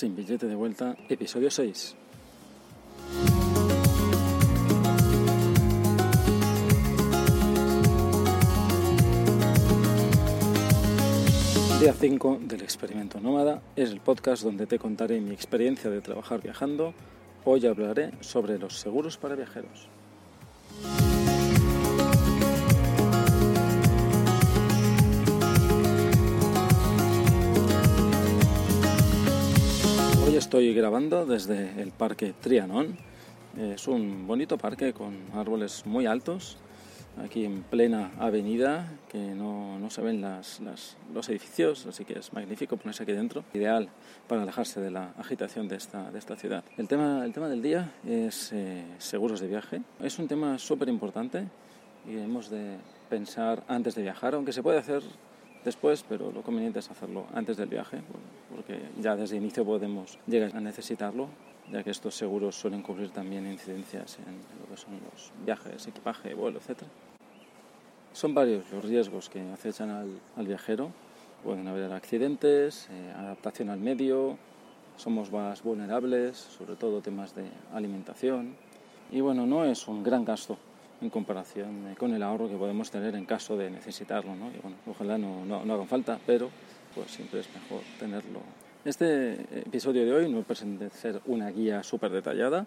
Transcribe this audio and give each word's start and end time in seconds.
Sin 0.00 0.16
billete 0.16 0.46
de 0.46 0.54
vuelta, 0.54 0.96
episodio 1.10 1.50
6. 1.50 1.94
Día 11.80 11.92
5 11.92 12.38
del 12.40 12.62
experimento 12.62 13.20
nómada 13.20 13.60
es 13.76 13.90
el 13.90 14.00
podcast 14.00 14.42
donde 14.42 14.66
te 14.66 14.78
contaré 14.78 15.20
mi 15.20 15.32
experiencia 15.32 15.90
de 15.90 16.00
trabajar 16.00 16.40
viajando. 16.40 16.94
Hoy 17.44 17.66
hablaré 17.66 18.12
sobre 18.20 18.58
los 18.58 18.80
seguros 18.80 19.18
para 19.18 19.34
viajeros. 19.34 19.90
Estoy 30.50 30.74
grabando 30.74 31.26
desde 31.26 31.80
el 31.80 31.92
parque 31.92 32.34
Trianon. 32.40 32.96
Es 33.56 33.86
un 33.86 34.26
bonito 34.26 34.58
parque 34.58 34.92
con 34.92 35.16
árboles 35.32 35.86
muy 35.86 36.06
altos, 36.06 36.56
aquí 37.24 37.44
en 37.44 37.62
plena 37.62 38.10
avenida, 38.18 38.98
que 39.08 39.18
no, 39.18 39.78
no 39.78 39.90
se 39.90 40.02
ven 40.02 40.20
las, 40.20 40.58
las, 40.58 40.96
los 41.14 41.28
edificios, 41.28 41.86
así 41.86 42.04
que 42.04 42.18
es 42.18 42.32
magnífico 42.32 42.76
ponerse 42.76 43.04
aquí 43.04 43.12
dentro. 43.12 43.44
Ideal 43.54 43.90
para 44.26 44.42
alejarse 44.42 44.80
de 44.80 44.90
la 44.90 45.12
agitación 45.18 45.68
de 45.68 45.76
esta, 45.76 46.10
de 46.10 46.18
esta 46.18 46.34
ciudad. 46.34 46.64
El 46.76 46.88
tema, 46.88 47.24
el 47.24 47.32
tema 47.32 47.48
del 47.48 47.62
día 47.62 47.92
es 48.04 48.50
eh, 48.52 48.82
seguros 48.98 49.38
de 49.38 49.46
viaje. 49.46 49.82
Es 50.02 50.18
un 50.18 50.26
tema 50.26 50.58
súper 50.58 50.88
importante 50.88 51.44
y 52.08 52.16
hemos 52.18 52.50
de 52.50 52.74
pensar 53.08 53.62
antes 53.68 53.94
de 53.94 54.02
viajar, 54.02 54.34
aunque 54.34 54.52
se 54.52 54.64
puede 54.64 54.78
hacer 54.78 55.04
después, 55.64 56.04
pero 56.08 56.30
lo 56.32 56.42
conveniente 56.42 56.78
es 56.78 56.90
hacerlo 56.90 57.26
antes 57.34 57.56
del 57.56 57.68
viaje, 57.68 58.00
porque 58.54 58.80
ya 59.00 59.16
desde 59.16 59.36
el 59.36 59.42
inicio 59.42 59.64
podemos 59.64 60.18
llegar 60.26 60.56
a 60.56 60.60
necesitarlo, 60.60 61.28
ya 61.70 61.82
que 61.82 61.90
estos 61.90 62.14
seguros 62.14 62.56
suelen 62.56 62.82
cubrir 62.82 63.10
también 63.10 63.46
incidencias 63.46 64.18
en 64.18 64.36
lo 64.60 64.68
que 64.68 64.76
son 64.76 64.94
los 65.12 65.32
viajes, 65.44 65.86
equipaje, 65.86 66.34
vuelo, 66.34 66.58
etc. 66.58 66.82
Son 68.12 68.34
varios 68.34 68.70
los 68.72 68.84
riesgos 68.84 69.28
que 69.28 69.40
acechan 69.52 69.90
al, 69.90 70.20
al 70.36 70.46
viajero. 70.46 70.90
Pueden 71.44 71.68
haber 71.68 71.92
accidentes, 71.92 72.88
eh, 72.90 73.12
adaptación 73.16 73.70
al 73.70 73.78
medio, 73.78 74.36
somos 74.96 75.32
más 75.32 75.62
vulnerables, 75.62 76.36
sobre 76.36 76.74
todo 76.76 77.00
temas 77.00 77.34
de 77.34 77.44
alimentación. 77.72 78.56
Y 79.10 79.20
bueno, 79.20 79.46
no 79.46 79.64
es 79.64 79.88
un 79.88 80.02
gran 80.02 80.24
gasto 80.24 80.58
en 81.00 81.10
comparación 81.10 81.94
con 81.98 82.14
el 82.14 82.22
ahorro 82.22 82.48
que 82.48 82.56
podemos 82.56 82.90
tener 82.90 83.14
en 83.14 83.24
caso 83.24 83.56
de 83.56 83.70
necesitarlo. 83.70 84.34
¿no? 84.34 84.50
Y 84.50 84.58
bueno, 84.62 84.76
ojalá 84.86 85.18
no, 85.18 85.44
no, 85.44 85.64
no 85.64 85.74
hagan 85.74 85.88
falta, 85.88 86.18
pero 86.26 86.50
pues 86.94 87.10
siempre 87.10 87.40
es 87.40 87.48
mejor 87.54 87.82
tenerlo. 87.98 88.40
Este 88.84 89.34
episodio 89.60 90.04
de 90.04 90.12
hoy 90.12 90.32
no 90.32 90.42
pretende 90.42 90.88
ser 90.90 91.20
una 91.26 91.50
guía 91.50 91.82
súper 91.82 92.10
detallada, 92.10 92.66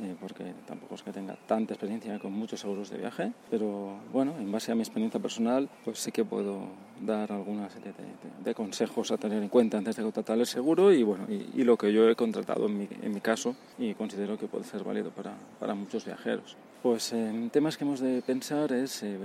eh, 0.00 0.16
porque 0.20 0.52
tampoco 0.66 0.96
es 0.96 1.02
que 1.04 1.12
tenga 1.12 1.36
tanta 1.46 1.74
experiencia 1.74 2.18
con 2.18 2.32
muchos 2.32 2.58
seguros 2.58 2.90
de 2.90 2.98
viaje, 2.98 3.32
pero 3.48 4.00
bueno, 4.12 4.34
en 4.40 4.50
base 4.50 4.72
a 4.72 4.74
mi 4.74 4.80
experiencia 4.80 5.20
personal, 5.20 5.68
pues 5.84 6.00
sí 6.00 6.10
que 6.10 6.24
puedo 6.24 6.66
dar 7.00 7.30
alguna 7.30 7.70
serie 7.70 7.92
de, 7.92 8.02
de, 8.02 8.44
de 8.44 8.54
consejos 8.56 9.12
a 9.12 9.16
tener 9.18 9.40
en 9.40 9.48
cuenta 9.48 9.78
antes 9.78 9.94
de 9.94 10.02
contratar 10.02 10.36
el 10.36 10.46
seguro 10.46 10.92
y 10.92 11.04
bueno, 11.04 11.26
y, 11.28 11.60
y 11.60 11.62
lo 11.62 11.76
que 11.76 11.92
yo 11.92 12.10
he 12.10 12.16
contratado 12.16 12.66
en 12.66 12.76
mi, 12.76 12.88
en 13.02 13.14
mi, 13.14 13.20
caso 13.20 13.54
y 13.78 13.94
considero 13.94 14.36
que 14.36 14.48
puede 14.48 14.64
ser 14.64 14.82
válido 14.82 15.10
para, 15.10 15.34
para 15.60 15.74
muchos 15.76 16.04
viajeros. 16.04 16.56
Pues 16.84 17.14
en 17.14 17.48
temas 17.48 17.78
que 17.78 17.84
hemos 17.84 18.00
de 18.00 18.20
pensar 18.20 18.70
es, 18.70 19.02
eh, 19.02 19.16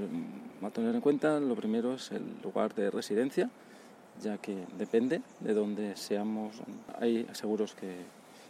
a 0.62 0.70
tener 0.70 0.96
en 0.96 1.02
cuenta, 1.02 1.42
lo 1.42 1.58
primero 1.58 1.96
es 1.96 2.10
el 2.10 2.24
lugar 2.42 2.74
de 2.74 2.90
residencia, 2.90 3.50
ya 4.24 4.38
que 4.38 4.64
depende 4.78 5.22
de 5.42 5.54
dónde 5.54 5.98
seamos, 5.98 6.56
hay 7.02 7.28
seguros 7.34 7.76
que, 7.76 7.98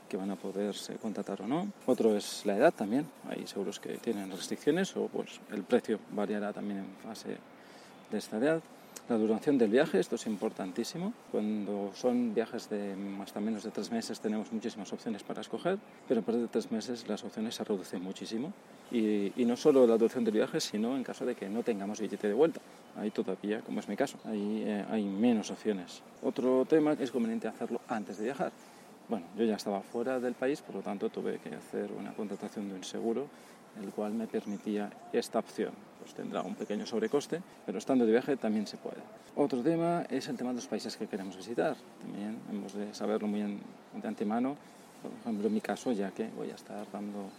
que 0.08 0.16
van 0.16 0.30
a 0.30 0.36
poderse 0.36 0.94
contratar 0.98 1.42
o 1.42 1.48
no. 1.48 1.74
Otro 1.88 2.16
es 2.16 2.46
la 2.46 2.56
edad 2.56 2.72
también, 2.72 3.08
hay 3.28 3.48
seguros 3.48 3.80
que 3.80 3.98
tienen 3.98 4.30
restricciones 4.30 4.96
o 4.96 5.08
pues 5.08 5.42
el 5.52 5.64
precio 5.64 6.00
variará 6.12 6.54
también 6.54 6.82
en 6.82 6.96
fase 7.04 7.30
de 8.12 8.18
esta 8.20 8.38
edad. 8.38 8.62
La 9.10 9.18
duración 9.18 9.58
del 9.58 9.72
viaje, 9.72 10.00
esto 10.00 10.18
es 10.18 10.28
importantísimo. 10.28 11.14
Cuando 11.32 11.90
son 11.96 12.36
viajes 12.36 12.70
de 12.70 12.96
hasta 13.24 13.40
menos 13.40 13.64
de 13.64 13.72
tres 13.72 13.92
meses 13.92 14.20
tenemos 14.20 14.54
muchísimas 14.54 14.94
opciones 14.94 15.24
para 15.24 15.42
escoger, 15.42 15.80
pero 16.08 16.20
a 16.20 16.24
partir 16.24 16.44
de 16.44 16.48
tres 16.48 16.72
meses 16.72 17.08
las 17.08 17.24
opciones 17.24 17.56
se 17.56 17.64
reducen 17.64 18.04
muchísimo. 18.04 18.54
Y, 18.92 19.32
no 19.38 19.58
solo 19.58 19.88
la 19.88 19.98
duración 19.98 20.26
del 20.26 20.36
viaje, 20.36 20.62
sino 20.62 20.96
en 20.96 21.04
caso 21.04 21.26
de 21.26 21.34
que 21.34 21.50
no 21.50 21.64
tengamos 21.64 22.00
billete 22.00 22.28
de 22.28 22.36
vuelta. 22.36 22.62
Ahí 22.98 23.10
todavía, 23.10 23.62
como 23.62 23.80
es 23.80 23.88
mi 23.88 23.96
caso, 23.96 24.20
ahí 24.26 24.64
eh, 24.68 24.86
hay 24.92 25.04
menos 25.06 25.50
opciones. 25.50 26.04
Otro 26.22 26.66
tema 26.66 26.94
es 26.94 27.10
conveniente 27.10 27.48
hacerlo 27.48 27.82
antes 27.88 28.20
de 28.20 28.26
viajar. 28.26 28.52
Bueno, 29.08 29.26
yo 29.36 29.44
ya 29.44 29.56
estaba 29.56 29.82
fuera 29.82 30.20
del 30.20 30.36
país, 30.36 30.62
por 30.62 30.76
lo 30.76 30.82
tanto 30.82 31.10
tuve 31.10 31.40
que 31.40 31.56
hacer 31.56 31.90
una 31.98 32.14
contratación 32.14 32.70
de 32.70 32.76
un 32.76 32.84
seguro, 32.84 33.26
el 33.82 33.90
cual 33.90 34.14
me 34.14 34.28
permitía 34.28 34.92
esta 35.12 35.40
opción. 35.40 35.89
Pues 36.00 36.14
tendrá 36.14 36.42
un 36.42 36.56
pequeño 36.56 36.86
sobrecoste, 36.86 37.42
pero 37.66 37.78
estando 37.78 38.06
de 38.06 38.12
viaje 38.12 38.38
también 38.38 38.68
se 38.68 38.78
puede. 38.78 39.02
Otro 39.36 39.62
tema 39.62 40.06
es 40.10 40.28
el 40.28 40.38
tema 40.38 40.52
de 40.52 40.58
los 40.58 40.68
países 40.68 40.96
que 40.96 41.08
queremos 41.08 41.36
visitar. 41.36 41.76
También 42.02 42.38
hemos 42.52 42.74
de 42.74 42.94
saberlo 42.94 43.28
muy 43.28 43.42
en, 43.42 43.60
de 44.02 44.08
antemano. 44.08 44.56
Por 45.02 45.12
ejemplo, 45.22 45.48
en 45.48 45.54
mi 45.54 45.62
caso, 45.62 45.92
ya 45.92 46.12
que 46.12 46.28
voy 46.36 46.52
a 46.52 46.56
estar 46.56 46.86
dando, 46.92 47.30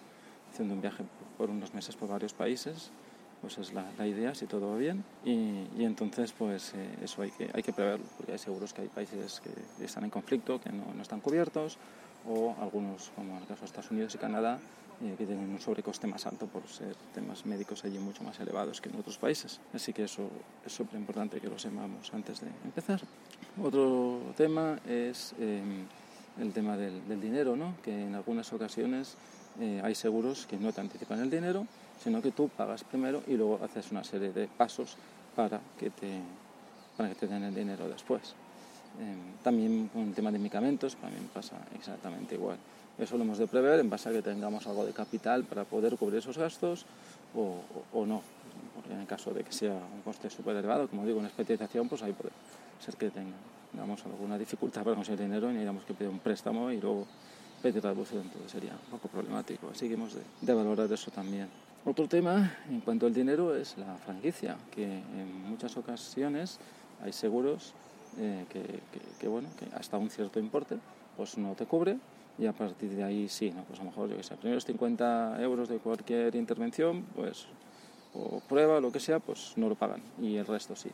haciendo 0.52 0.74
un 0.74 0.80
viaje 0.80 1.04
por 1.36 1.50
unos 1.50 1.74
meses 1.74 1.96
por 1.96 2.08
varios 2.08 2.32
países, 2.32 2.90
pues 3.40 3.56
es 3.58 3.72
la, 3.72 3.84
la, 3.98 4.06
idea, 4.06 4.34
si 4.34 4.46
todo 4.46 4.70
va 4.70 4.76
bien. 4.76 5.04
Y, 5.24 5.66
y 5.78 5.84
entonces, 5.84 6.32
pues 6.32 6.74
eh, 6.74 6.88
eso 7.02 7.22
hay 7.22 7.30
que, 7.30 7.50
hay 7.52 7.62
que 7.62 7.72
preverlo, 7.72 8.04
porque 8.16 8.32
hay 8.32 8.38
seguros 8.38 8.72
que 8.72 8.82
hay 8.82 8.88
países 8.88 9.40
que 9.40 9.84
están 9.84 10.04
en 10.04 10.10
conflicto, 10.10 10.60
que 10.60 10.70
no, 10.70 10.84
no 10.94 11.02
están 11.02 11.20
cubiertos, 11.20 11.78
o 12.28 12.54
algunos, 12.60 13.10
como 13.16 13.36
en 13.36 13.42
el 13.42 13.46
caso 13.46 13.60
de 13.60 13.66
Estados 13.66 13.90
Unidos 13.90 14.14
y 14.14 14.18
Canadá, 14.18 14.58
eh, 15.02 15.14
que 15.16 15.26
tienen 15.26 15.50
un 15.50 15.60
sobrecoste 15.60 16.06
más 16.06 16.26
alto 16.26 16.46
por 16.46 16.66
ser 16.68 16.94
temas 17.14 17.46
médicos 17.46 17.84
allí 17.84 17.98
mucho 17.98 18.22
más 18.22 18.38
elevados 18.40 18.80
que 18.80 18.88
en 18.88 18.96
otros 18.96 19.18
países. 19.18 19.60
Así 19.72 19.92
que 19.92 20.04
eso 20.04 20.28
es 20.64 20.72
súper 20.72 20.98
importante 20.98 21.40
que 21.40 21.48
lo 21.48 21.58
sepamos 21.58 22.12
antes 22.12 22.40
de 22.40 22.48
empezar. 22.64 23.00
Otro 23.62 24.20
tema 24.36 24.78
es 24.86 25.34
eh, 25.38 25.62
el 26.38 26.52
tema 26.52 26.76
del, 26.76 27.06
del, 27.08 27.20
dinero, 27.20 27.56
¿no? 27.56 27.74
que 27.82 28.02
en 28.02 28.14
algunas 28.14 28.52
ocasiones 28.52 29.16
eh, 29.58 29.80
hay 29.82 29.94
seguros 29.94 30.46
que 30.46 30.56
no 30.56 30.72
te 30.72 30.80
anticipan 30.80 31.20
el 31.20 31.30
dinero, 31.30 31.66
sino 32.02 32.22
que 32.22 32.30
tú 32.30 32.48
pagas 32.48 32.84
primero 32.84 33.22
y 33.26 33.34
luego 33.34 33.58
haces 33.62 33.90
una 33.90 34.04
serie 34.04 34.32
de 34.32 34.48
pasos 34.48 34.96
para 35.34 35.60
que 35.78 35.90
te, 35.90 36.20
para 36.96 37.08
que 37.08 37.14
te 37.14 37.26
den 37.26 37.44
el 37.44 37.54
dinero 37.54 37.88
después. 37.88 38.34
Eh, 39.00 39.16
también 39.42 39.88
con 39.88 40.02
el 40.02 40.14
tema 40.14 40.30
de 40.30 40.38
medicamentos 40.38 40.96
también 40.96 41.28
pasa 41.32 41.56
exactamente 41.74 42.34
igual. 42.34 42.58
Eso 42.98 43.16
lo 43.16 43.24
hemos 43.24 43.38
de 43.38 43.46
prever 43.46 43.80
en 43.80 43.88
base 43.88 44.08
a 44.08 44.12
que 44.12 44.22
tengamos 44.22 44.66
algo 44.66 44.84
de 44.84 44.92
capital 44.92 45.44
para 45.44 45.64
poder 45.64 45.96
cubrir 45.96 46.18
esos 46.18 46.36
gastos 46.36 46.84
o, 47.34 47.60
o, 47.92 48.00
o 48.00 48.06
no. 48.06 48.22
Porque 48.74 48.92
en 48.92 49.00
el 49.00 49.06
caso 49.06 49.32
de 49.32 49.42
que 49.42 49.52
sea 49.52 49.72
un 49.72 50.02
coste 50.04 50.28
súper 50.28 50.56
elevado, 50.56 50.88
como 50.88 51.06
digo, 51.06 51.18
una 51.18 51.28
especialización, 51.28 51.88
pues 51.88 52.02
ahí 52.02 52.12
puede 52.12 52.30
ser 52.78 52.96
que 52.96 53.10
tengamos 53.10 54.04
alguna 54.04 54.36
dificultad 54.36 54.82
para 54.82 54.96
conseguir 54.96 55.20
dinero 55.20 55.50
y 55.50 55.54
tengamos 55.56 55.84
que 55.84 55.94
pedir 55.94 56.10
un 56.10 56.18
préstamo 56.18 56.70
y 56.70 56.80
luego 56.80 57.06
pedir 57.62 57.80
traducción, 57.80 58.22
entonces 58.22 58.50
sería 58.50 58.72
un 58.72 58.98
poco 58.98 59.08
problemático. 59.08 59.70
Así 59.70 59.88
que 59.88 59.94
hemos 59.94 60.14
de, 60.14 60.22
de 60.40 60.54
valorar 60.54 60.92
eso 60.92 61.10
también. 61.10 61.48
Otro 61.84 62.06
tema 62.06 62.54
en 62.68 62.80
cuanto 62.80 63.06
al 63.06 63.14
dinero 63.14 63.56
es 63.56 63.78
la 63.78 63.96
franquicia, 63.96 64.56
que 64.70 64.84
en 64.84 65.48
muchas 65.48 65.76
ocasiones 65.78 66.58
hay 67.02 67.12
seguros 67.12 67.72
eh, 68.18 68.44
que, 68.50 68.62
que, 68.62 69.00
que, 69.18 69.28
bueno, 69.28 69.48
que 69.58 69.66
hasta 69.74 69.96
un 69.96 70.10
cierto 70.10 70.38
importe 70.38 70.76
pues 71.16 71.38
no 71.38 71.54
te 71.54 71.64
cubre 71.64 71.96
y 72.40 72.46
a 72.46 72.52
partir 72.52 72.90
de 72.90 73.04
ahí 73.04 73.28
sí, 73.28 73.52
¿no? 73.54 73.62
pues 73.64 73.78
a 73.80 73.84
lo 73.84 73.90
mejor 73.90 74.08
yo 74.08 74.16
que 74.16 74.22
sé, 74.22 74.34
primeros 74.36 74.64
50 74.64 75.42
euros 75.42 75.68
de 75.68 75.78
cualquier 75.78 76.34
intervención, 76.34 77.04
pues 77.14 77.46
o 78.14 78.40
prueba, 78.48 78.80
lo 78.80 78.90
que 78.90 78.98
sea, 78.98 79.20
pues 79.20 79.52
no 79.56 79.68
lo 79.68 79.74
pagan 79.74 80.02
y 80.20 80.36
el 80.36 80.46
resto 80.46 80.74
sí. 80.74 80.90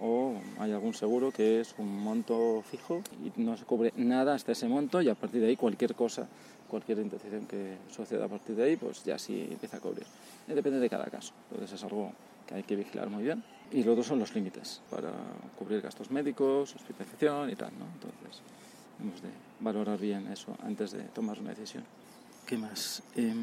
O 0.00 0.34
hay 0.58 0.72
algún 0.72 0.94
seguro 0.94 1.30
que 1.30 1.60
es 1.60 1.74
un 1.78 2.02
monto 2.02 2.62
fijo 2.62 3.02
y 3.24 3.40
no 3.40 3.56
se 3.56 3.64
cubre 3.64 3.92
nada 3.96 4.34
hasta 4.34 4.52
ese 4.52 4.68
monto 4.68 5.00
y 5.00 5.08
a 5.08 5.14
partir 5.14 5.40
de 5.40 5.48
ahí 5.48 5.56
cualquier 5.56 5.94
cosa, 5.94 6.26
cualquier 6.68 6.98
intervención 6.98 7.46
que 7.46 7.76
suceda 7.90 8.24
a 8.24 8.28
partir 8.28 8.56
de 8.56 8.64
ahí, 8.64 8.76
pues 8.76 9.04
ya 9.04 9.18
sí 9.18 9.46
empieza 9.50 9.76
a 9.78 9.80
cubrir. 9.80 10.06
Y 10.48 10.52
depende 10.52 10.80
de 10.80 10.90
cada 10.90 11.06
caso. 11.06 11.32
Entonces 11.50 11.78
es 11.78 11.84
algo 11.84 12.12
que 12.46 12.54
hay 12.54 12.62
que 12.62 12.76
vigilar 12.76 13.08
muy 13.08 13.22
bien. 13.22 13.42
Y 13.72 13.82
los 13.82 13.92
otros 13.92 14.06
son 14.06 14.18
los 14.18 14.34
límites 14.34 14.82
para 14.90 15.12
cubrir 15.58 15.80
gastos 15.80 16.10
médicos, 16.10 16.74
hospitalización 16.74 17.50
y 17.50 17.56
tal, 17.56 17.70
¿no? 17.78 17.86
Entonces 17.94 18.42
hemos 19.00 19.22
de 19.22 19.28
valorar 19.60 19.98
bien 19.98 20.26
eso 20.28 20.56
antes 20.62 20.92
de 20.92 21.02
tomar 21.04 21.38
una 21.40 21.50
decisión. 21.50 21.84
¿Qué 22.46 22.56
más? 22.56 23.02
Eh, 23.16 23.34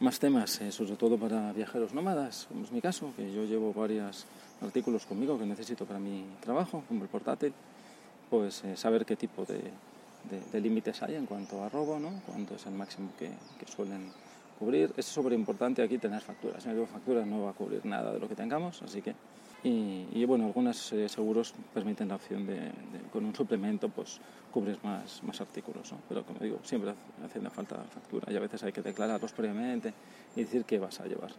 más 0.00 0.18
temas, 0.18 0.60
eh, 0.60 0.72
sobre 0.72 0.96
todo 0.96 1.16
para 1.16 1.52
viajeros 1.52 1.94
nómadas, 1.94 2.46
como 2.48 2.64
es 2.64 2.72
mi 2.72 2.80
caso, 2.80 3.12
que 3.16 3.32
yo 3.32 3.44
llevo 3.44 3.72
varios 3.72 4.26
artículos 4.60 5.06
conmigo 5.06 5.38
que 5.38 5.46
necesito 5.46 5.84
para 5.84 5.98
mi 5.98 6.24
trabajo, 6.40 6.82
como 6.88 7.04
el 7.04 7.08
portátil, 7.08 7.52
pues 8.28 8.64
eh, 8.64 8.76
saber 8.76 9.06
qué 9.06 9.16
tipo 9.16 9.44
de, 9.44 9.58
de, 9.58 10.40
de 10.52 10.60
límites 10.60 11.02
hay 11.02 11.14
en 11.14 11.26
cuanto 11.26 11.62
a 11.62 11.68
robo, 11.68 11.98
¿no? 11.98 12.22
cuánto 12.26 12.56
es 12.56 12.66
el 12.66 12.74
máximo 12.74 13.10
que, 13.18 13.30
que 13.58 13.70
suelen 13.70 14.10
cubrir. 14.58 14.92
Es 14.96 15.06
súper 15.06 15.32
importante 15.32 15.82
aquí 15.82 15.98
tener 15.98 16.20
facturas. 16.20 16.62
Si 16.62 16.68
no 16.68 16.74
tengo 16.74 16.86
facturas 16.86 17.26
no 17.26 17.44
va 17.44 17.50
a 17.50 17.54
cubrir 17.54 17.84
nada 17.86 18.12
de 18.12 18.18
lo 18.18 18.28
que 18.28 18.34
tengamos, 18.34 18.82
así 18.82 19.02
que 19.02 19.14
Y, 19.64 20.22
bueno, 20.26 20.44
algunos 20.44 20.92
eh, 20.92 21.08
seguros 21.08 21.54
permiten 21.72 22.08
la 22.08 22.16
opción 22.16 22.46
de, 22.46 22.70
con 23.10 23.24
un 23.24 23.34
suplemento, 23.34 23.88
pues 23.88 24.20
cubres 24.52 24.82
más, 24.84 25.22
más 25.22 25.40
artículos, 25.40 25.90
¿no? 25.90 25.98
pero 26.06 26.22
como 26.22 26.38
digo, 26.38 26.58
siempre 26.62 26.92
haciendo 27.24 27.50
falta 27.50 27.76
factura 27.76 28.30
y 28.30 28.36
a 28.36 28.40
veces 28.40 28.62
hay 28.62 28.72
que 28.72 28.82
declararlos 28.82 29.32
previamente 29.32 29.94
y 30.36 30.42
decir 30.42 30.64
qué 30.64 30.78
vas 30.78 31.00
a 31.00 31.06
llevar 31.06 31.30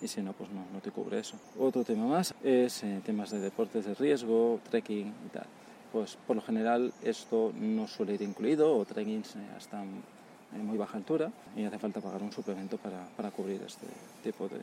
y 0.00 0.08
si 0.08 0.22
no, 0.22 0.32
pues 0.32 0.50
no, 0.50 0.64
no 0.72 0.80
te 0.80 0.90
cubre 0.90 1.18
eso. 1.18 1.36
Otro 1.58 1.84
tema 1.84 2.06
más 2.06 2.34
es 2.42 2.82
eh, 2.84 3.00
temas 3.04 3.30
de 3.30 3.40
deportes 3.40 3.84
de 3.84 3.94
riesgo, 3.94 4.60
trekking 4.70 5.12
y 5.26 5.28
tal. 5.32 5.46
Pues 5.92 6.16
por 6.26 6.36
lo 6.36 6.42
general 6.42 6.92
esto 7.02 7.52
no 7.58 7.86
suele 7.88 8.14
ir 8.14 8.22
incluido 8.22 8.76
o 8.76 8.84
trekking 8.84 9.22
hasta 9.56 9.82
en 9.82 10.66
muy 10.66 10.78
baja 10.78 10.96
altura 10.96 11.30
y 11.56 11.64
hace 11.64 11.78
falta 11.78 12.00
pagar 12.00 12.22
un 12.22 12.32
suplemento 12.32 12.78
para, 12.78 13.06
para 13.16 13.30
cubrir 13.30 13.62
este 13.62 13.86
tipo 14.22 14.48
de, 14.48 14.60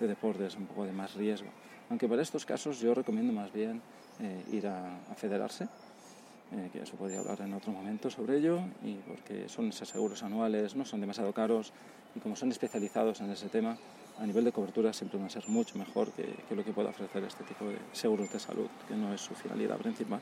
de, 0.00 0.06
deportes 0.06 0.56
un 0.56 0.66
poco 0.66 0.84
de 0.84 0.92
más 0.92 1.14
riesgo. 1.14 1.48
Aunque 1.90 2.08
para 2.08 2.22
estos 2.22 2.44
casos 2.44 2.80
yo 2.80 2.94
recomiendo 2.94 3.32
más 3.32 3.52
bien 3.52 3.80
eh, 4.20 4.44
ir 4.52 4.66
a, 4.66 4.98
federarse, 5.16 5.64
eh, 6.52 6.70
que 6.72 6.82
eso 6.82 6.96
podría 6.96 7.20
hablar 7.20 7.40
en 7.40 7.54
otro 7.54 7.72
momento 7.72 8.10
sobre 8.10 8.38
ello, 8.38 8.60
y 8.84 8.94
porque 8.94 9.48
son 9.48 9.68
esos 9.68 9.88
seguros 9.88 10.22
anuales, 10.22 10.74
no 10.74 10.84
son 10.84 11.00
demasiado 11.00 11.32
caros 11.32 11.72
y 12.14 12.20
como 12.20 12.36
son 12.36 12.50
especializados 12.50 13.20
en 13.20 13.30
ese 13.30 13.48
tema, 13.48 13.76
a 14.18 14.26
nivel 14.26 14.44
de 14.44 14.52
cobertura 14.52 14.92
siempre 14.92 15.18
van 15.18 15.28
a 15.28 15.30
ser 15.30 15.48
mucho 15.48 15.78
mejor 15.78 16.10
que, 16.12 16.26
lo 16.54 16.64
que 16.64 16.72
pueda 16.72 16.90
ofrecer 16.90 17.22
este 17.24 17.44
tipo 17.44 17.66
de 17.66 17.78
seguros 17.92 18.30
de 18.32 18.40
salud, 18.40 18.68
que 18.86 18.94
no 18.94 19.14
es 19.14 19.20
su 19.20 19.34
finalidad 19.34 19.78
principal. 19.78 20.20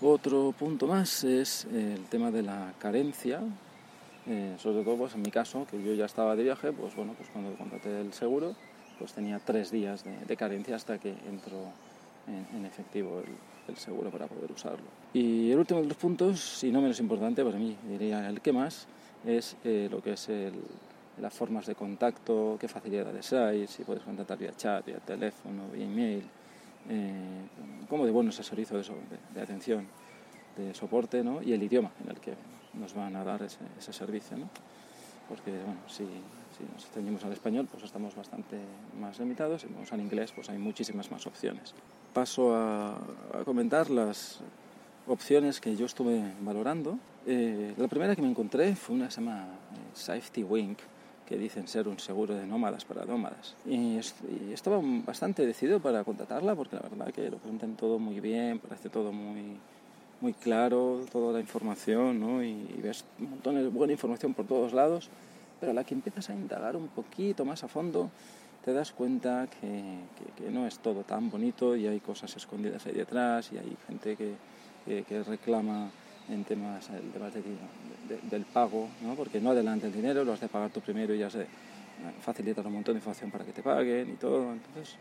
Otro 0.00 0.52
punto 0.52 0.86
más 0.86 1.24
es 1.24 1.64
el 1.66 2.04
tema 2.04 2.30
de 2.30 2.42
la 2.42 2.74
carencia, 2.78 3.40
eh, 4.26 4.54
sobre 4.58 4.84
todo 4.84 4.96
pues, 4.96 5.14
en 5.14 5.22
mi 5.22 5.30
caso, 5.30 5.66
que 5.70 5.82
yo 5.82 5.94
ya 5.94 6.04
estaba 6.04 6.36
de 6.36 6.44
viaje, 6.44 6.72
pues 6.72 6.94
bueno, 6.94 7.14
pues 7.16 7.28
cuando 7.30 7.56
contraté 7.56 8.00
el 8.00 8.12
seguro, 8.12 8.54
pues 8.98 9.12
tenía 9.12 9.38
tres 9.38 9.70
días 9.70 10.04
de, 10.04 10.36
carencia 10.36 10.76
hasta 10.76 10.98
que 10.98 11.10
entró 11.10 11.70
en, 12.26 12.64
efectivo 12.64 13.22
el, 13.68 13.76
seguro 13.76 14.10
para 14.10 14.26
poder 14.26 14.50
usarlo. 14.52 14.86
Y 15.12 15.50
el 15.50 15.58
último 15.58 15.80
de 15.80 15.88
los 15.88 15.96
puntos, 15.96 16.62
y 16.64 16.70
no 16.70 16.80
menos 16.80 17.00
importante 17.00 17.44
para 17.44 17.58
mí, 17.58 17.76
diría 17.88 18.28
el 18.28 18.40
que 18.40 18.52
más, 18.52 18.86
es 19.24 19.56
eh, 19.64 19.88
lo 19.90 20.02
que 20.02 20.12
es 20.12 20.28
el, 20.28 20.54
las 21.20 21.32
formas 21.32 21.66
de 21.66 21.74
contacto, 21.74 22.56
qué 22.60 22.68
facilidades 22.68 23.32
hay, 23.32 23.66
si 23.66 23.82
puedes 23.84 24.02
contactar 24.02 24.38
vía 24.38 24.52
chat, 24.56 24.84
vía 24.84 24.98
teléfono, 24.98 25.68
vía 25.72 25.84
email, 25.84 26.24
eh, 26.88 27.46
cómo 27.88 28.06
de 28.06 28.12
bueno 28.12 28.30
es 28.30 28.38
el 28.38 28.44
servicio 28.44 28.76
de, 28.76 28.84
de, 29.34 29.40
atención, 29.40 29.86
de 30.56 30.74
soporte 30.74 31.24
¿no? 31.24 31.42
y 31.42 31.52
el 31.52 31.62
idioma 31.62 31.90
en 32.04 32.10
el 32.10 32.20
que 32.20 32.34
nos 32.74 32.94
van 32.94 33.16
a 33.16 33.24
dar 33.24 33.42
ese, 33.42 33.58
ese 33.78 33.92
servicio. 33.92 34.36
¿no? 34.36 34.48
Porque 35.28 35.50
bueno, 35.50 35.80
si, 35.88 36.06
si 36.56 36.64
nos 36.72 36.86
ceñimos 36.90 37.24
al 37.24 37.32
español, 37.32 37.68
pues 37.70 37.84
estamos 37.84 38.14
bastante 38.14 38.58
más 39.00 39.18
limitados, 39.18 39.62
si 39.62 39.68
vamos 39.68 39.92
al 39.92 40.00
inglés, 40.00 40.32
pues 40.32 40.48
hay 40.48 40.58
muchísimas 40.58 41.10
más 41.10 41.26
opciones. 41.26 41.74
Paso 42.12 42.54
a, 42.54 42.96
a 43.34 43.44
comentar 43.44 43.90
las 43.90 44.40
opciones 45.06 45.60
que 45.60 45.76
yo 45.76 45.86
estuve 45.86 46.22
valorando. 46.40 46.98
Eh, 47.26 47.74
la 47.76 47.88
primera 47.88 48.14
que 48.14 48.22
me 48.22 48.28
encontré 48.28 48.74
fue 48.74 48.96
una 48.96 49.06
que 49.06 49.12
se 49.12 49.20
llama 49.20 49.44
eh, 49.44 49.76
Safety 49.94 50.42
Wing, 50.42 50.76
que 51.26 51.36
dicen 51.36 51.66
ser 51.66 51.88
un 51.88 51.98
seguro 51.98 52.34
de 52.34 52.46
nómadas 52.46 52.84
para 52.84 53.04
nómadas. 53.04 53.54
Y, 53.64 53.98
estaba 54.52 54.80
bastante 54.82 55.44
decidido 55.44 55.80
para 55.80 56.04
contratarla 56.04 56.54
porque 56.54 56.76
la 56.76 56.82
verdad 56.82 57.12
que 57.12 57.30
lo 57.30 57.38
presentan 57.38 57.76
todo 57.76 57.98
muy 57.98 58.20
bien, 58.20 58.58
parece 58.58 58.88
todo 58.88 59.12
muy, 59.12 59.56
muy 60.20 60.32
claro, 60.34 61.04
toda 61.10 61.32
la 61.32 61.40
información, 61.40 62.20
¿no? 62.20 62.42
y, 62.42 62.78
ves 62.82 63.04
un 63.18 63.30
montón 63.30 63.56
de 63.56 63.68
buena 63.68 63.92
información 63.92 64.34
por 64.34 64.46
todos 64.46 64.72
lados, 64.72 65.10
pero 65.60 65.72
a 65.72 65.74
la 65.74 65.84
que 65.84 65.94
empiezas 65.94 66.30
a 66.30 66.34
indagar 66.34 66.76
un 66.76 66.88
poquito 66.88 67.44
más 67.44 67.64
a 67.64 67.68
fondo, 67.68 68.10
te 68.64 68.72
das 68.72 68.92
cuenta 68.92 69.48
que, 69.60 70.50
no 70.50 70.66
es 70.66 70.78
todo 70.80 71.04
tan 71.04 71.30
bonito 71.30 71.76
y 71.76 71.86
hay 71.86 72.00
cosas 72.00 72.36
escondidas 72.36 72.84
ahí 72.86 72.94
detrás 72.94 73.52
y 73.52 73.58
hay 73.58 73.76
gente 73.86 74.16
que, 74.16 75.24
reclama 75.24 75.88
en 76.28 76.44
temas, 76.44 76.88
tema 77.12 77.30
de, 77.30 77.42
del 78.28 78.44
pago, 78.44 78.88
¿no? 79.02 79.14
porque 79.14 79.40
no 79.40 79.50
adelanta 79.50 79.86
el 79.86 79.92
dinero, 79.92 80.24
lo 80.24 80.32
has 80.32 80.40
de 80.40 80.48
pagar 80.48 80.70
tú 80.70 80.80
primero 80.80 81.14
y 81.14 81.18
ya 81.18 81.30
se 81.30 81.46
facilita 82.20 82.60
un 82.62 82.72
montón 82.72 82.94
de 82.94 82.98
información 82.98 83.30
para 83.30 83.44
que 83.44 83.52
te 83.52 83.62
paguen 83.62 84.10
y 84.10 84.16
todo. 84.16 84.52
Entonces 84.52 84.96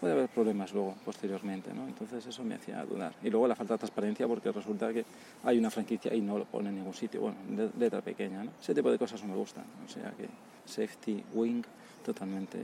puede 0.00 0.12
haber 0.12 0.28
problemas 0.28 0.72
luego, 0.72 0.94
posteriormente. 1.04 1.72
¿no? 1.74 1.86
Entonces 1.86 2.24
eso 2.26 2.44
me 2.44 2.54
hacía 2.54 2.84
dudar. 2.84 3.12
Y 3.22 3.30
luego 3.30 3.48
la 3.48 3.54
falta 3.54 3.74
de 3.74 3.78
transparencia 3.78 4.26
porque 4.26 4.52
resulta 4.52 4.92
que 4.92 5.04
hay 5.44 5.58
una 5.58 5.70
franquicia 5.70 6.14
y 6.14 6.20
no 6.20 6.38
lo 6.38 6.44
pone 6.44 6.68
en 6.68 6.76
ningún 6.76 6.94
sitio. 6.94 7.20
Bueno, 7.20 7.36
letra 7.78 8.00
pequeña. 8.00 8.44
¿no? 8.44 8.50
Ese 8.60 8.74
tipo 8.74 8.90
de 8.90 8.98
cosas 8.98 9.22
no 9.22 9.28
me 9.28 9.36
gustan. 9.36 9.64
O 9.84 9.88
sea 9.88 10.12
que 10.12 10.28
Safety 10.64 11.22
Wing 11.34 11.62
totalmente 12.04 12.58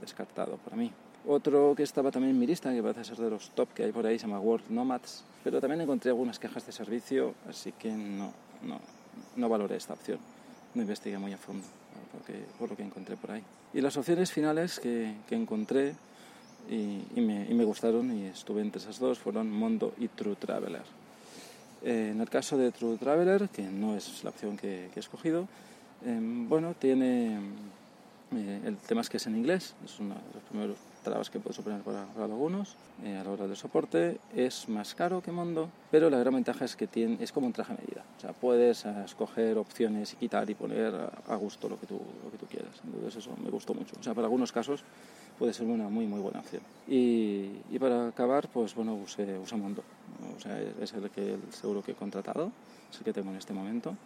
descartado 0.00 0.56
para 0.56 0.76
mí. 0.76 0.90
Otro 1.26 1.74
que 1.76 1.82
estaba 1.82 2.10
también 2.10 2.34
en 2.34 2.38
mi 2.38 2.46
lista, 2.46 2.72
que 2.72 2.82
parece 2.82 3.04
ser 3.04 3.18
de 3.18 3.30
los 3.30 3.50
top 3.50 3.68
que 3.74 3.84
hay 3.84 3.92
por 3.92 4.06
ahí, 4.06 4.18
se 4.18 4.26
llama 4.26 4.40
World 4.40 4.70
Nomads, 4.70 5.22
pero 5.44 5.60
también 5.60 5.82
encontré 5.82 6.10
algunas 6.10 6.38
quejas 6.38 6.64
de 6.64 6.72
servicio, 6.72 7.34
así 7.46 7.72
que 7.72 7.90
no, 7.90 8.32
no, 8.62 8.80
no 9.36 9.48
valoré 9.48 9.76
esta 9.76 9.92
opción. 9.92 10.18
No 10.74 10.80
investigué 10.80 11.18
muy 11.18 11.32
a 11.34 11.36
fondo 11.36 11.66
porque, 12.12 12.44
por 12.58 12.70
lo 12.70 12.76
que 12.76 12.82
encontré 12.82 13.16
por 13.16 13.32
ahí. 13.32 13.42
Y 13.74 13.80
las 13.80 13.96
opciones 13.96 14.32
finales 14.32 14.80
que, 14.80 15.14
que 15.28 15.34
encontré 15.34 15.94
y, 16.70 17.02
y, 17.16 17.20
me, 17.20 17.46
y, 17.50 17.54
me, 17.54 17.64
gustaron 17.64 18.16
y 18.16 18.26
estuve 18.26 18.62
entre 18.62 18.80
esas 18.80 18.98
dos 18.98 19.18
fueron 19.18 19.50
Mondo 19.50 19.92
y 19.98 20.08
True 20.08 20.36
Traveler. 20.36 20.82
Eh, 21.82 22.10
en 22.12 22.20
el 22.20 22.30
caso 22.30 22.56
de 22.56 22.70
True 22.70 22.96
Traveler, 22.96 23.48
que 23.48 23.62
no 23.62 23.96
es 23.96 24.22
la 24.22 24.30
opción 24.30 24.56
que, 24.56 24.88
que 24.94 25.00
he 25.00 25.00
escogido, 25.00 25.48
eh, 26.04 26.18
bueno, 26.20 26.74
tiene 26.74 27.38
eh, 28.32 28.60
el 28.64 28.76
tema 28.76 29.00
es 29.00 29.10
que 29.10 29.16
es 29.16 29.26
en 29.26 29.36
inglés, 29.36 29.74
es 29.84 29.98
uno 29.98 30.14
de 30.14 30.34
los 30.34 30.42
primeros 30.44 30.76
trabas 31.02 31.30
que 31.30 31.40
puedo 31.40 31.52
suponer 31.52 31.80
para, 31.80 32.04
para 32.06 32.26
algunos 32.26 32.76
eh, 33.02 33.16
a 33.16 33.24
la 33.24 33.30
hora 33.30 33.46
del 33.48 33.56
soporte. 33.56 34.18
Es 34.34 34.68
más 34.68 34.94
caro 34.94 35.20
que 35.20 35.32
Mondo, 35.32 35.68
pero 35.90 36.10
la 36.10 36.18
gran 36.18 36.34
ventaja 36.34 36.64
es 36.64 36.76
que 36.76 36.86
tiene, 36.86 37.16
es 37.20 37.32
como 37.32 37.48
un 37.48 37.52
traje 37.52 37.72
a 37.72 37.76
medida. 37.76 38.04
O 38.18 38.20
sea, 38.20 38.32
puedes 38.32 38.84
eh, 38.84 38.94
escoger 39.04 39.58
opciones 39.58 40.12
y 40.12 40.16
quitar 40.16 40.48
y 40.48 40.54
poner 40.54 40.94
a, 41.26 41.36
gusto 41.36 41.68
lo 41.68 41.80
que, 41.80 41.86
tú, 41.86 42.00
lo 42.24 42.30
que 42.30 42.38
tú 42.38 42.46
quieras. 42.46 42.74
Entonces 42.84 43.16
eso 43.16 43.30
me 43.42 43.50
gustó 43.50 43.74
mucho. 43.74 43.96
O 43.98 44.02
sea, 44.02 44.14
para 44.14 44.26
algunos 44.26 44.52
casos 44.52 44.84
puede 45.40 45.54
ser 45.54 45.66
una 45.66 45.88
muy 45.88 46.06
muy 46.06 46.20
buena 46.20 46.40
opción. 46.40 46.60
Y, 46.86 47.62
y 47.70 47.78
para 47.80 48.08
acabar, 48.08 48.46
pues 48.48 48.74
bueno, 48.74 48.94
usé, 48.94 49.40
Mondo. 49.56 49.82
O 50.36 50.38
sea, 50.38 50.60
es 50.60 50.92
el, 50.92 51.08
que, 51.08 51.32
el 51.32 51.52
seguro 51.52 51.82
que 51.82 51.92
he 51.92 51.94
contratado, 51.94 52.52
es 52.92 52.98
el 52.98 53.04
que 53.04 53.12
tengo 53.14 53.30
en 53.30 53.36
este 53.36 53.54
momento. 53.54 53.96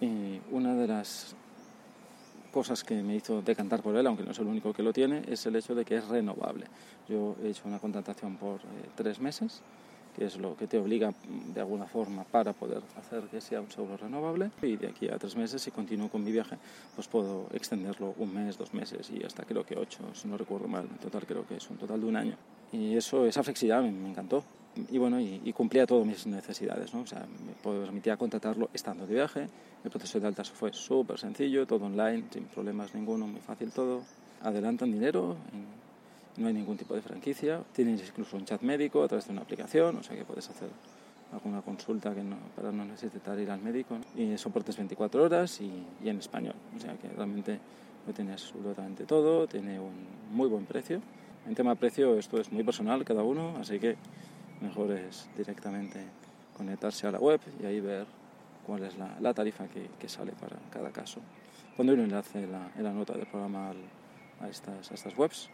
Y 0.00 0.40
una 0.50 0.74
de 0.74 0.88
las 0.88 1.36
cosas 2.50 2.82
que 2.82 3.00
me 3.04 3.14
hizo 3.14 3.40
decantar 3.40 3.82
por 3.82 3.94
él, 3.94 4.04
aunque 4.08 4.24
no 4.24 4.32
es 4.32 4.38
el 4.40 4.48
único 4.48 4.72
que 4.72 4.82
lo 4.82 4.92
tiene, 4.92 5.22
es 5.28 5.46
el 5.46 5.54
hecho 5.54 5.76
de 5.76 5.84
que 5.84 5.96
es 5.96 6.08
renovable. 6.08 6.66
Yo 7.08 7.36
he 7.44 7.50
hecho 7.50 7.62
una 7.66 7.78
contratación 7.78 8.36
por 8.36 8.56
eh, 8.56 8.88
tres 8.96 9.20
meses, 9.20 9.62
es 10.20 10.36
lo 10.36 10.56
que 10.56 10.66
te 10.66 10.78
obliga 10.78 11.10
mm, 11.10 11.52
de 11.54 11.60
alguna 11.60 11.86
forma 11.86 12.24
para 12.24 12.52
poder 12.52 12.82
hacer 12.96 13.22
que 13.24 13.40
sea 13.40 13.60
un 13.60 13.70
seguro 13.70 13.96
renovable. 13.96 14.50
Y 14.62 14.76
de 14.76 14.88
aquí 14.88 15.08
a 15.08 15.18
tres 15.18 15.36
meses, 15.36 15.62
si 15.62 15.70
continúo 15.70 16.08
con 16.08 16.24
mi 16.24 16.32
viaje, 16.32 16.56
pues 16.94 17.08
puedo 17.08 17.46
extenderlo 17.52 18.14
un 18.18 18.34
mes, 18.34 18.58
dos 18.58 18.74
meses 18.74 19.10
y 19.10 19.24
hasta 19.24 19.44
creo 19.44 19.64
que 19.64 19.76
ocho, 19.76 20.00
si 20.14 20.28
no 20.28 20.36
recuerdo 20.36 20.68
mal. 20.68 20.84
En 20.90 20.98
total 20.98 21.26
creo 21.26 21.46
que 21.46 21.56
es 21.56 21.70
un 21.70 21.76
total 21.76 22.00
de 22.00 22.06
un 22.06 22.16
año. 22.16 22.36
Y 22.72 22.96
eso, 22.96 23.26
esa 23.26 23.42
flexibilidad 23.42 23.82
me, 23.82 24.10
encantó 24.10 24.44
y 24.90 24.98
bueno, 24.98 25.18
y, 25.20 25.52
cumplía 25.52 25.86
todas 25.86 26.06
mis 26.06 26.26
necesidades, 26.26 26.94
¿no? 26.94 27.00
O 27.00 27.06
sea, 27.06 27.26
me 27.44 27.52
permitía 27.62 28.16
contratarlo 28.16 28.70
estando 28.72 29.06
de 29.06 29.14
viaje, 29.14 29.48
el 29.84 29.90
proceso 29.90 30.20
de 30.20 30.26
altas 30.26 30.50
fue 30.50 30.72
súper 30.72 31.18
sencillo, 31.18 31.66
todo 31.66 31.86
online, 31.86 32.24
sin 32.30 32.44
problemas 32.44 32.94
ninguno, 32.94 33.26
muy 33.26 33.40
fácil 33.40 33.72
todo. 33.72 34.02
Adelantan 34.42 34.92
dinero, 34.92 35.36
no 36.38 36.48
hay 36.48 36.54
ningún 36.54 36.76
tipo 36.76 36.94
de 36.94 37.02
franquicia, 37.02 37.62
tienes 37.72 38.00
incluso 38.08 38.36
un 38.36 38.44
chat 38.44 38.62
médico 38.62 39.02
a 39.02 39.08
través 39.08 39.26
de 39.26 39.32
una 39.32 39.42
aplicación, 39.42 39.96
o 39.96 40.02
sea 40.02 40.16
que 40.16 40.24
puedes 40.24 40.48
hacer 40.48 40.68
alguna 41.32 41.60
consulta 41.62 42.14
que 42.14 42.22
para 42.56 42.72
no 42.72 42.84
necesitar 42.84 43.38
ir 43.38 43.50
al 43.50 43.60
médico. 43.60 43.98
Y 44.16 44.38
soportes 44.38 44.76
24 44.76 45.22
horas 45.22 45.60
y, 45.60 45.70
y, 46.02 46.08
en 46.08 46.18
español, 46.18 46.54
o 46.76 46.80
sea 46.80 46.94
que 46.94 47.08
realmente 47.08 47.58
lo 48.06 48.12
tienes 48.12 48.42
absolutamente 48.42 49.04
todo, 49.04 49.46
tiene 49.46 49.78
un 49.78 49.92
muy 50.32 50.48
buen 50.48 50.64
precio. 50.64 51.00
En 51.46 51.54
tema 51.54 51.70
de 51.70 51.76
precio 51.76 52.18
esto 52.18 52.40
es 52.40 52.52
muy 52.52 52.62
personal 52.62 53.04
cada 53.04 53.22
uno, 53.22 53.56
así 53.58 53.78
que 53.78 53.96
mejor 54.60 54.92
es 54.92 55.28
directamente 55.36 56.04
conectarse 56.56 57.06
a 57.06 57.12
la 57.12 57.18
web 57.18 57.40
y 57.62 57.66
ahí 57.66 57.80
ver 57.80 58.06
cuál 58.66 58.84
es 58.84 58.94
la, 58.98 59.32
tarifa 59.34 59.66
que, 59.68 60.08
sale 60.08 60.32
para 60.32 60.56
cada 60.70 60.90
caso. 60.90 61.20
Cuando 61.76 61.94
un 61.94 62.00
enlace 62.00 62.42
en 62.42 62.52
la, 62.52 62.92
nota 62.92 63.14
del 63.14 63.26
programa 63.26 63.72
a 64.40 64.48
estas 64.48 65.16
webs, 65.16 65.48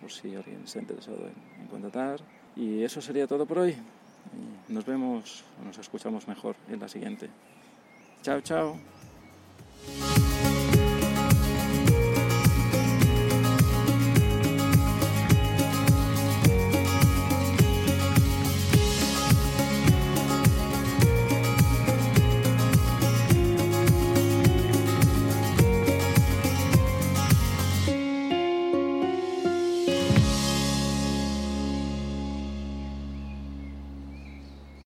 por 0.00 0.10
si 0.10 0.34
alguien 0.34 0.62
está 0.64 0.80
interesado 0.80 1.18
en, 1.18 1.62
en 1.62 1.66
contratar. 1.68 2.20
Y 2.56 2.82
eso 2.82 3.00
sería 3.00 3.26
todo 3.26 3.46
por 3.46 3.58
hoy. 3.58 3.76
Nos 4.68 4.84
vemos 4.84 5.44
o 5.60 5.64
nos 5.64 5.78
escuchamos 5.78 6.28
mejor 6.28 6.56
en 6.68 6.80
la 6.80 6.88
siguiente. 6.88 7.28
Chao, 8.22 8.40
chao. 8.40 8.76